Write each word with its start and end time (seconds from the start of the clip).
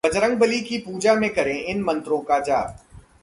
बजरंगबली 0.03 0.59
की 0.59 0.77
पूजा 0.77 1.13
में 1.15 1.29
करें 1.29 1.63
इन 1.63 1.81
मंत्रों 1.81 2.19
का 2.19 2.39
जाप 2.39 2.77